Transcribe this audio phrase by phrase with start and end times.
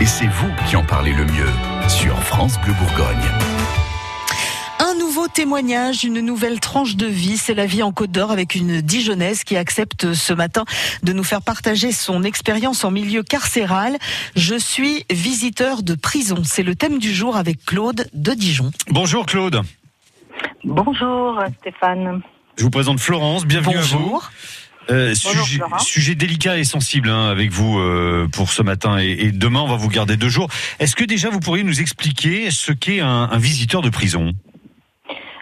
[0.00, 1.48] Et c'est vous qui en parlez le mieux
[1.88, 3.16] sur France Bleu Bourgogne.
[4.80, 8.56] Un nouveau témoignage, une nouvelle tranche de vie, c'est la vie en Côte d'Or avec
[8.56, 10.64] une Dijonnaise qui accepte ce matin
[11.04, 13.96] de nous faire partager son expérience en milieu carcéral.
[14.34, 18.72] Je suis visiteur de prison, c'est le thème du jour avec Claude de Dijon.
[18.88, 19.62] Bonjour Claude.
[20.64, 22.20] Bonjour Stéphane.
[22.56, 24.20] Je vous présente Florence, bienvenue à vous.
[24.90, 29.60] Euh, sujet, délicat et sensible hein, avec vous euh, pour ce matin et, et demain
[29.60, 30.48] on va vous garder deux jours.
[30.78, 34.32] Est-ce que déjà vous pourriez nous expliquer ce qu'est un, un visiteur de prison?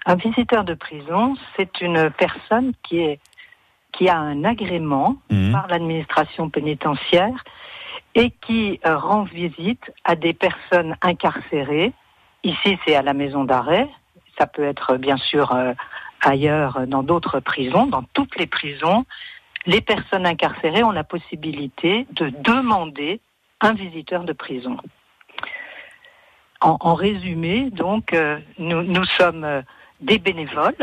[0.07, 3.19] Un visiteur de prison, c'est une personne qui est
[3.93, 5.53] qui a un agrément Mhm.
[5.53, 7.45] par l'administration pénitentiaire
[8.15, 11.93] et qui euh, rend visite à des personnes incarcérées.
[12.45, 13.89] Ici, c'est à la maison d'arrêt.
[14.39, 15.53] Ça peut être bien sûr
[16.23, 19.05] ailleurs euh, dans d'autres prisons, dans toutes les prisons.
[19.67, 23.21] Les personnes incarcérées ont la possibilité de demander
[23.61, 24.77] un visiteur de prison.
[26.61, 29.63] En, en résumé, donc, euh, nous, nous sommes euh,
[30.01, 30.77] des bénévoles,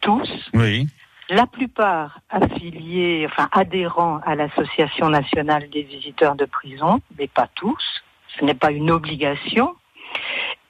[0.00, 0.86] tous, Oui.
[1.28, 8.02] la plupart affiliés, enfin adhérents à l'Association nationale des visiteurs de prison, mais pas tous.
[8.38, 9.74] Ce n'est pas une obligation.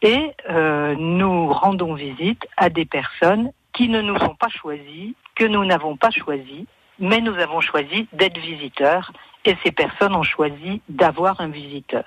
[0.03, 5.45] Et euh, nous rendons visite à des personnes qui ne nous ont pas choisis, que
[5.45, 6.65] nous n'avons pas choisis,
[6.99, 9.13] mais nous avons choisi d'être visiteurs
[9.45, 12.05] et ces personnes ont choisi d'avoir un visiteur.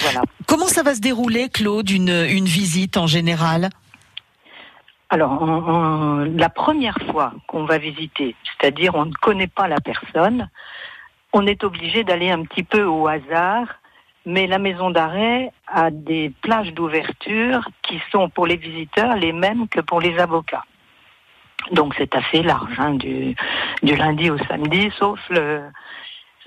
[0.00, 0.22] Voilà.
[0.48, 3.70] Comment ça va se dérouler, Claude, une, une visite en général?
[5.10, 9.80] Alors, on- on- la première fois qu'on va visiter, c'est-à-dire on ne connaît pas la
[9.80, 10.48] personne,
[11.32, 13.66] on est obligé d'aller un petit peu au hasard,
[14.26, 19.68] mais la maison d'arrêt a des plages d'ouverture qui sont pour les visiteurs les mêmes
[19.68, 20.64] que pour les avocats.
[21.72, 23.34] Donc c'est assez large, hein, du,
[23.82, 25.62] du lundi au samedi, sauf le,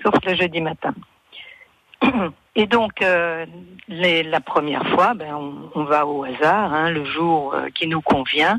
[0.02, 0.94] sauf le jeudi matin.
[2.54, 3.44] Et donc, euh,
[3.88, 7.86] les- la première fois, ben, on, on va au hasard, hein, le jour euh, qui
[7.86, 8.58] nous convient.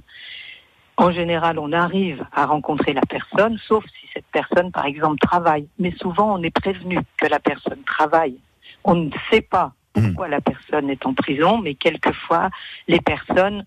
[0.97, 5.67] En général, on arrive à rencontrer la personne, sauf si cette personne, par exemple, travaille.
[5.79, 8.37] Mais souvent, on est prévenu que la personne travaille.
[8.83, 12.49] On ne sait pas pourquoi la personne est en prison, mais quelquefois,
[12.87, 13.63] les personnes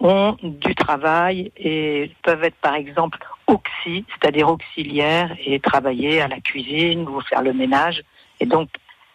[0.00, 6.40] ont du travail et peuvent être, par exemple, auxi, c'est-à-dire auxiliaires, et travailler à la
[6.40, 8.02] cuisine ou faire le ménage.
[8.40, 8.68] Et donc,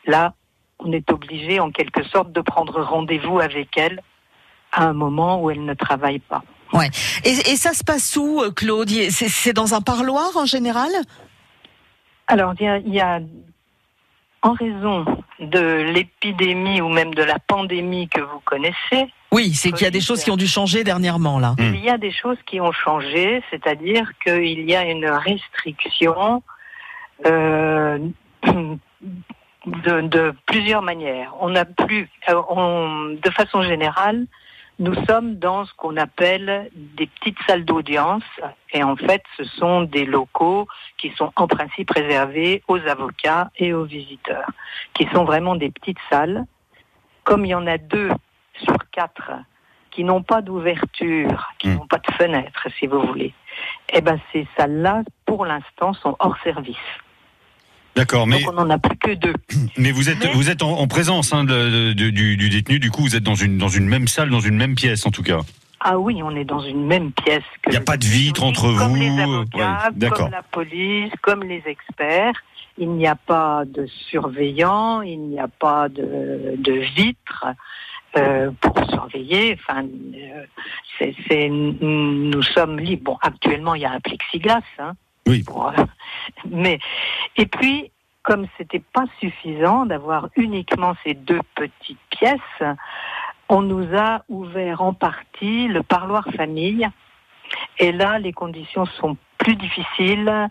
[0.06, 0.34] là,
[0.80, 4.02] on est obligé, en quelque sorte, de prendre rendez-vous avec elle
[4.72, 6.44] à un moment où elle ne travaille pas.
[6.74, 6.90] Ouais.
[7.26, 8.90] Et, et ça se passe où, euh, Claude?
[9.10, 10.90] C'est dans un parloir en général?
[12.28, 13.20] Alors, il y a, il y a,
[14.42, 15.06] en raison
[15.40, 19.92] de l'épidémie ou même de la pandémie que vous connaissez, Oui, c'est qu'il y a
[19.92, 21.54] des choses qui ont dû changer dernièrement, là.
[21.60, 21.76] Mm.
[21.76, 26.42] il y a des choses qui ont changé, c'est-à-dire qu'il y a une restriction
[27.26, 28.00] euh,
[28.44, 31.34] de, de plusieurs manières.
[31.40, 34.26] On n'a plus, euh, on- de façon générale,
[34.80, 38.24] nous sommes dans ce qu'on appelle des petites salles d'audience,
[38.72, 40.68] et en fait, ce sont des locaux
[40.98, 44.50] qui sont en principe réservés aux avocats et aux visiteurs,
[44.94, 46.46] qui sont vraiment des petites salles.
[47.26, 48.10] Comme il y en a deux
[48.64, 49.32] sur quatre
[49.92, 51.74] qui n'ont pas d'ouverture, qui Mm.
[51.76, 53.34] n'ont pas de fenêtre, si vous voulez,
[53.94, 56.76] eh ben ces salles-là, pour l'instant, sont hors service.
[57.96, 59.34] D'accord, mais, Donc on n'en a plus que deux.
[59.78, 62.80] mais vous êtes, Mais- vous êtes en, en présence hein, de- de- du, du détenu,
[62.80, 65.12] du coup vous êtes dans une, dans une même salle, dans une même pièce en
[65.12, 65.40] tout cas.
[65.82, 67.44] Ah oui, on est dans une même pièce.
[67.68, 70.18] Il n'y a pas de vitre entre comme vous, les avocats, ouais, d'accord.
[70.26, 72.34] comme la police, comme les experts.
[72.78, 77.46] Il n'y a pas de surveillant, il n'y a pas de, de vitre
[78.18, 79.58] euh, pour surveiller.
[79.60, 80.46] Enfin, euh,
[80.98, 83.14] c'est, c'est- nous sommes libres.
[83.14, 84.62] Bon, actuellement, il y a un plexiglas.
[84.80, 84.94] Hein,
[85.28, 85.44] Oui.
[85.44, 85.84] pour, euh,
[86.50, 86.80] mais
[87.38, 87.92] et puis,
[88.24, 92.76] comme c'était pas suffisant d'avoir uniquement ces deux petites pièces,
[93.48, 96.88] on nous a ouvert en partie le parloir famille.
[97.80, 100.48] Et là, les conditions sont plus difficiles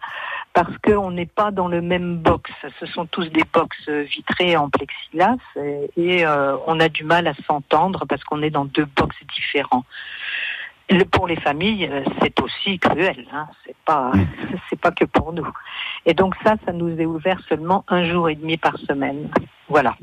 [0.59, 2.51] parce qu'on n'est pas dans le même box.
[2.81, 7.29] Ce sont tous des box vitrés en plexiglas et, et, euh, on a du mal
[7.29, 9.85] à s'entendre parce qu'on est dans deux box différents.
[10.91, 13.25] Le- pour les familles, euh, c'est aussi cruel.
[13.33, 13.47] Hein.
[13.65, 14.27] C'est pas, Mm.
[14.69, 15.47] c'est pas que pour nous.
[16.07, 19.31] Et donc ça, ça nous est ouvert seulement un jour et demi par semaine.
[19.69, 19.97] Voilà.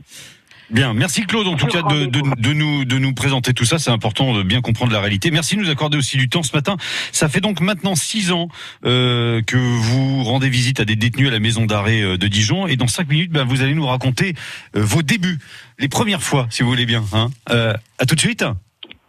[0.70, 2.36] Bien, merci Claude en tout cas de, de, rendez-vous.
[2.36, 5.30] de nous, de nous présenter tout ça, c'est important de bien comprendre la réalité.
[5.32, 6.78] Merci de nous accorder aussi du temps ce matin.
[7.12, 8.48] Ça fait donc maintenant six ans
[8.86, 12.68] euh, que vous rendez visite à des détenus à la maison d'arrêt euh, de Dijon
[12.68, 14.34] et dans cinq minutes, ben, vous allez nous raconter
[14.76, 15.40] euh, vos débuts,
[15.78, 17.04] les premières fois si vous voulez bien.
[17.14, 17.30] Hein.
[17.52, 18.44] Euh, à tout de suite,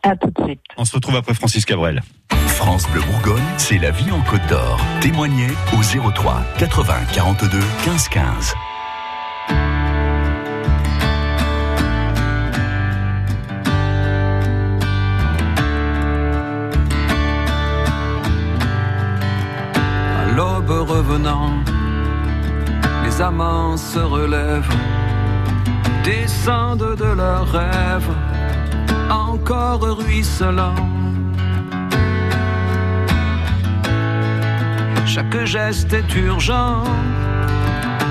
[0.03, 0.61] À tout de suite.
[0.77, 2.03] on se retrouve après Francis Cabrel.
[2.49, 4.81] France Bleu Bourgogne, c'est la vie en Côte d'Or.
[5.01, 8.55] Témoignez au 03 80 42 15 15.
[20.69, 21.53] revenant,
[23.05, 24.75] les amants se relèvent,
[26.05, 28.11] descendent de leurs rêves,
[29.11, 30.75] encore ruisselants.
[35.07, 36.85] Chaque geste est urgent,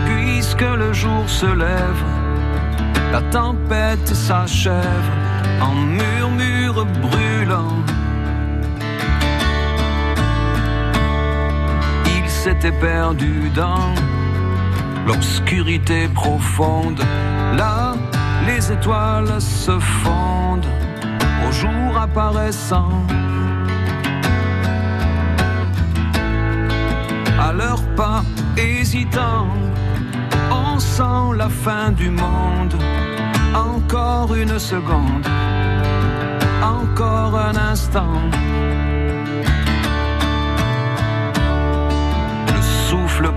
[0.06, 2.04] puisque le jour se lève,
[3.12, 5.10] la tempête s'achève
[5.62, 7.95] en murmure brûlant.
[12.46, 13.92] S'était perdu dans
[15.08, 17.02] l'obscurité profonde.
[17.58, 17.96] Là,
[18.46, 20.72] les étoiles se fondent
[21.48, 23.02] au jour apparaissant.
[27.40, 28.22] À leurs pas
[28.56, 29.48] hésitants,
[30.52, 32.76] on sent la fin du monde.
[33.56, 35.26] Encore une seconde,
[36.62, 38.22] encore un instant.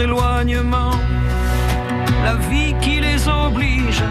[0.00, 0.92] Éloignement,
[2.24, 4.02] la vie qui les oblige,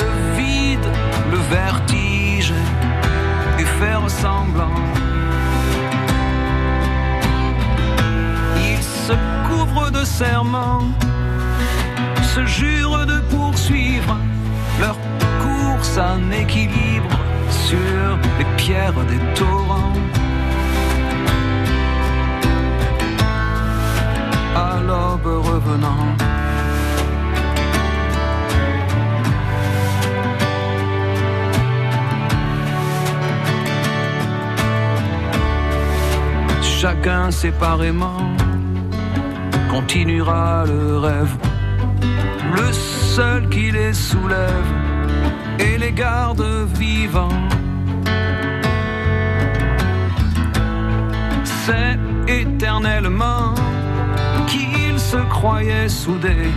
[0.00, 0.88] le vide,
[1.30, 2.52] le vertige,
[3.58, 4.80] et faire semblant.
[8.56, 9.14] Ils se
[9.48, 10.84] couvrent de serments,
[12.34, 14.16] se jurent de poursuivre
[14.80, 14.96] leur
[15.42, 17.18] course en équilibre
[17.50, 19.92] sur les pierres des torrents.
[24.58, 26.06] À l'aube revenant.
[36.80, 38.22] chacun séparément
[39.70, 41.34] continuera le rêve,
[42.54, 44.70] le seul qui les soulève
[45.58, 46.44] et les garde
[46.74, 47.42] vivants.
[51.44, 51.98] C'est
[52.28, 53.54] éternellement
[55.10, 56.52] se croyaient soudés,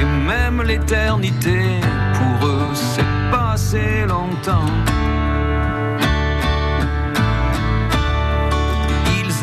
[0.00, 1.60] et même l'éternité
[2.18, 4.72] pour eux c'est passé longtemps.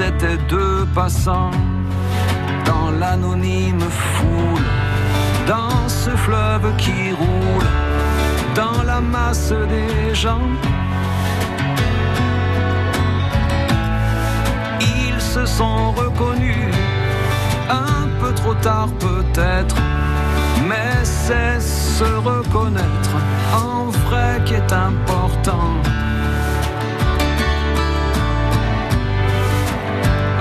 [0.02, 1.52] étaient deux passants
[2.66, 4.66] dans l'anonyme foule,
[5.48, 7.70] dans ce fleuve qui roule,
[8.56, 10.48] dans la masse des gens.
[14.80, 16.74] Ils se sont reconnus,
[17.70, 19.76] un peu trop tard peut-être,
[20.68, 23.16] mais c'est se reconnaître
[23.54, 25.76] en vrai qui est important.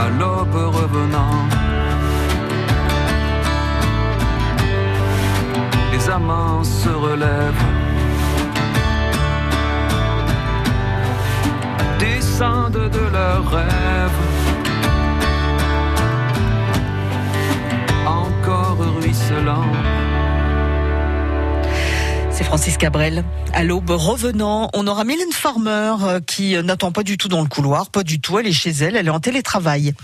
[0.00, 1.38] à l'aube revenant.
[5.92, 7.66] Les amants se relèvent,
[11.98, 14.47] descendent de leurs rêves.
[22.58, 23.22] Francis Cabrel.
[23.52, 27.46] À l'aube revenant, on aura Mylène Farmer euh, qui n'attend pas du tout dans le
[27.46, 28.36] couloir, pas du tout.
[28.40, 29.94] Elle est chez elle, elle est en télétravail.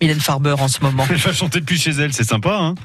[0.00, 1.04] Mylène Farmer en ce moment.
[1.10, 2.76] Elle va chanter depuis chez elle, c'est sympa, hein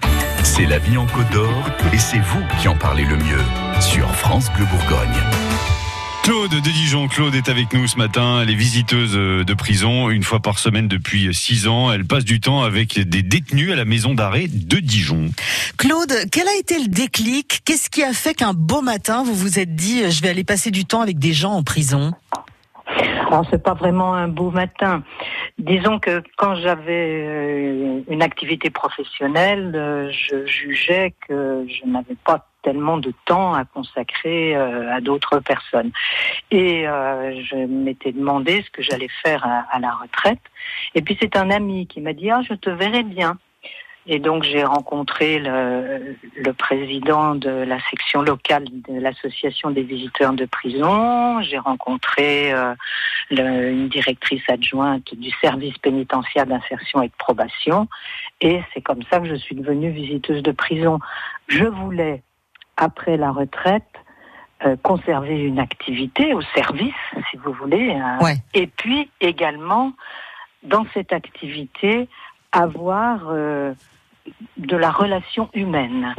[0.41, 3.43] C'est la vie en Côte d'Or et c'est vous qui en parlez le mieux
[3.79, 5.48] sur France Bleu Bourgogne.
[6.23, 8.41] Claude de Dijon, Claude est avec nous ce matin.
[8.41, 11.91] Elle est visiteuse de prison une fois par semaine depuis six ans.
[11.91, 15.27] Elle passe du temps avec des détenus à la maison d'arrêt de Dijon.
[15.77, 17.61] Claude, quel a été le déclic?
[17.65, 20.71] Qu'est-ce qui a fait qu'un beau matin vous vous êtes dit je vais aller passer
[20.71, 22.13] du temps avec des gens en prison?
[23.29, 25.03] Alors c'est pas vraiment un beau matin.
[25.59, 32.48] Disons que quand j'avais euh, une activité professionnelle, euh, je jugeais que je n'avais pas
[32.61, 35.91] tellement de temps à consacrer euh, à d'autres personnes.
[36.51, 40.41] Et je m'étais demandé ce que j'allais faire à, à, la retraite.
[40.95, 43.37] Et puis c'est un ami qui m'a dit ah je te verrai bien.
[44.11, 50.33] Et donc j'ai rencontré le, le, président de la section locale de l'association des visiteurs
[50.33, 51.41] de prison.
[51.43, 52.73] J'ai rencontré euh,
[53.29, 57.87] le, une directrice adjointe du service pénitentiaire d'insertion et de probation.
[58.41, 60.99] Et c'est comme ça que je suis devenue visiteuse de prison.
[61.47, 62.23] Je voulais,
[62.79, 63.83] après la retraite,
[64.65, 66.93] euh, conserver une activité au service,
[67.29, 67.93] si vous voulez.
[67.93, 68.17] Hein.
[68.21, 68.35] Ouais.
[68.53, 69.93] Et puis également,
[70.63, 72.09] dans cette activité,
[72.51, 73.73] avoir euh,
[74.57, 76.15] de la relation humaine.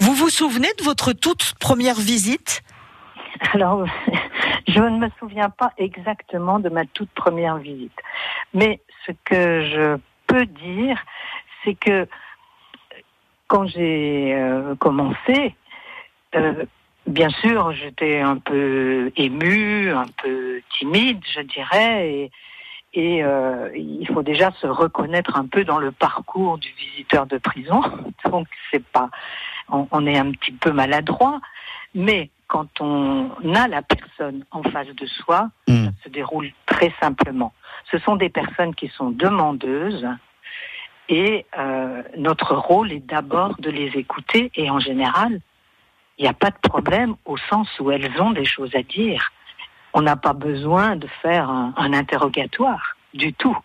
[0.00, 2.62] Vous vous souvenez de votre toute première visite?
[3.52, 3.84] Alors,
[4.68, 7.98] je ne me souviens pas exactement de ma toute première visite.
[8.54, 10.98] Mais ce que je peux dire,
[11.64, 12.08] c'est que
[13.48, 15.54] quand j'ai euh, commencé,
[16.36, 16.64] euh,
[17.06, 22.30] bien sûr, j'étais un peu émue, un peu timide, je dirais, et,
[22.94, 27.38] et euh, il faut déjà se reconnaître un peu dans le parcours du visiteur de
[27.38, 27.82] prison.
[28.30, 29.10] Donc c'est pas,
[29.68, 31.40] on, on est un petit peu maladroit,
[31.94, 35.86] mais quand on a la personne en face de soi, Hmm.
[35.86, 37.52] ça se déroule très simplement.
[37.90, 40.06] Ce sont des personnes qui sont demandeuses
[41.08, 45.40] et euh, notre rôle est d'abord de les écouter et en général,
[46.18, 49.30] il n'y a pas de problème au sens où elles ont des choses à dire.
[49.92, 53.56] On n'a pas besoin de faire un, interrogatoire du tout,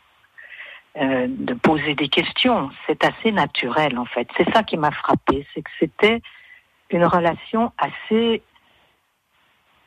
[0.97, 2.69] euh, de poser des questions.
[2.87, 4.27] C'est assez naturel en fait.
[4.37, 6.21] C'est ça qui m'a frappé, c'est que c'était
[6.89, 8.41] une relation assez,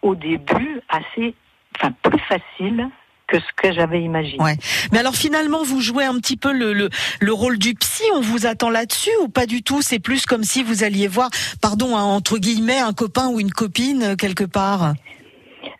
[0.01, 1.35] au début, assez,
[1.77, 2.91] enfin plus facile
[3.27, 4.43] que ce que j'avais imaginé.
[4.43, 4.57] Ouais.
[4.93, 6.91] Mais alors finalement, vous jouez un petit peu le, le,
[7.21, 9.83] le rôle du psy, on vous attend là-dessus ou pas du tout?
[9.83, 11.31] C'est plus comme si vous alliez voir,
[11.63, 14.95] pardon, hein, entre guillemets, un copain ou une copine euh, quelque part?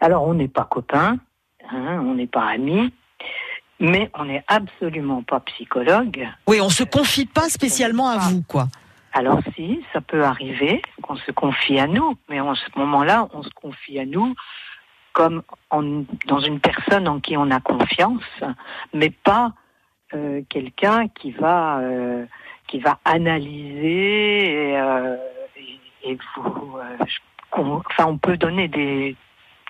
[0.01, 1.19] Alors, on n'est pas copains,
[1.71, 2.93] hein, on n'est pas amis,
[3.81, 6.27] mais on n'est absolument pas psychologue.
[6.47, 8.69] Oui, on se confie pas spécialement à vous, quoi.
[9.13, 13.45] Alors si, ça peut arriver qu'on se confie à nous, mais en ce moment-là, on
[13.45, 14.35] se confie à nous
[15.15, 18.23] comme en- dans une personne en qui on a confiance,
[18.93, 19.53] mais pas
[20.13, 22.27] euh, quelqu'un qui va euh,
[22.69, 25.17] qui va analyser et, euh,
[25.57, 26.77] et- et vous.
[27.07, 27.19] je-
[27.51, 29.17] qu'on- enfin, on peut donner des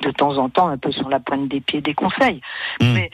[0.03, 2.41] de temps en temps un peu sur la pointe des pieds des conseils,
[2.81, 2.95] Mm.
[2.95, 3.11] mais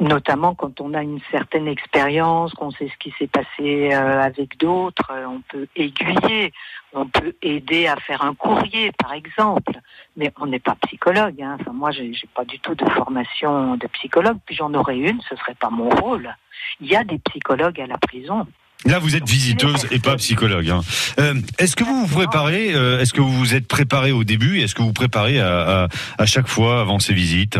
[0.00, 4.58] notamment quand on a une certaine expérience, qu'on sait ce qui s'est passé euh, avec
[4.58, 6.52] d'autres, euh, on peut aiguiller,
[6.92, 9.72] on peut aider à faire un courrier, par exemple.
[10.16, 11.40] Mais on n'est pas psychologue.
[11.40, 11.56] Hein.
[11.60, 14.38] Enfin, moi, j'ai pas du tout de formation de psychologue.
[14.44, 16.34] Puis j'en aurais une, ce serait pas mon rôle.
[16.80, 18.46] Il y a des psychologues à la prison.
[18.84, 20.68] Là, vous êtes visiteuse et pas psychologue.
[20.68, 20.80] hein.
[21.20, 24.60] Euh, est-ce que vous vous préparez euh, Est-ce que vous vous êtes préparé au début
[24.60, 27.58] Est-ce que vous préparez à, à, à chaque fois avant ces visites?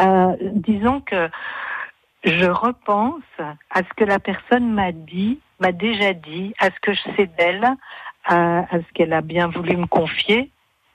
[0.00, 1.30] Euh, disons que
[2.24, 6.92] je repense à ce que la personne m'a dit, m'a déjà dit, à ce que
[6.94, 7.68] je sais d'elle,
[8.24, 10.50] à, à ce qu'elle a bien voulu me confier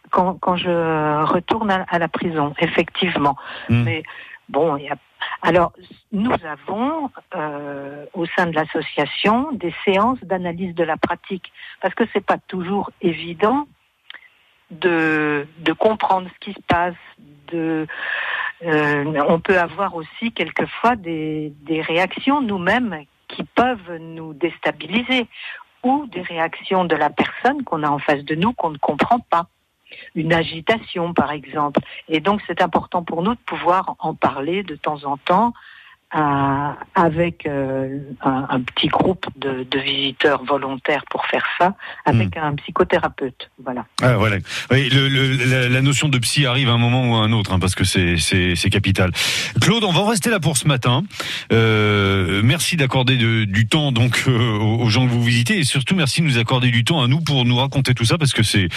[0.09, 3.37] quand, quand je retourne à, à la prison, effectivement.
[3.69, 3.83] Hmm.
[3.83, 4.03] Mais
[4.49, 4.95] bon, il y a...
[5.43, 5.71] alors
[6.11, 12.05] nous avons euh, au sein de l'association des séances d'analyse de la pratique, parce que
[12.11, 13.67] c'est pas toujours évident
[14.71, 16.95] de, de comprendre ce qui se passe,
[17.51, 17.85] de
[18.63, 25.27] euh, on peut avoir aussi quelquefois des, des réactions nous-mêmes qui peuvent nous déstabiliser
[25.83, 29.19] ou des réactions de la personne qu'on a en face de nous qu'on ne comprend
[29.19, 29.47] pas.
[30.13, 31.79] Une agitation, par exemple.
[32.09, 35.53] Et donc, c'est important pour nous de pouvoir en parler de temps en temps
[36.11, 41.75] à- avec euh, un, un petit groupe de, de visiteurs volontaires pour faire ça,
[42.05, 43.49] avec un psychothérapeute.
[43.63, 43.85] Voilà.
[44.01, 44.37] Ah, voilà.
[44.71, 47.31] Oui, le, le- la, la notion de psy arrive à un moment ou à un
[47.31, 49.11] autre, hein, parce que c'est capital.
[49.61, 51.03] Claude, on va en rester là pour ce matin.
[51.51, 55.95] Euh, merci d'accorder de- du temps donc euh, aux, gens que vous visitez, et surtout
[55.95, 58.43] merci de nous accorder du temps à nous pour nous raconter tout ça, parce que
[58.43, 58.67] c'est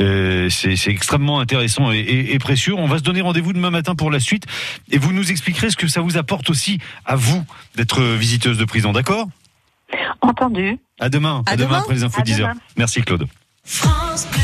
[0.00, 2.74] euh, c'est c'est extrêmement intéressant et, et- et précieux.
[2.76, 4.46] On va se donner rendez-vous demain matin pour la suite,
[4.90, 7.44] et vous nous expliquerez ce que ça vous apporte aussi à vous
[7.76, 9.26] d'être visiteuse de prison, d'accord?
[10.20, 10.78] Entendu.
[10.98, 11.42] À demain.
[11.46, 11.78] À demain demain.
[11.78, 12.48] après les infos À 10 heures.
[12.50, 12.60] demain.
[12.76, 13.26] Merci Claude.
[13.64, 14.40] France Bleu.